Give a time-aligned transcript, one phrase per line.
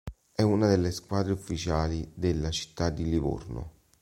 [0.31, 3.73] È una delle squadre ufficiali della città di Livorno.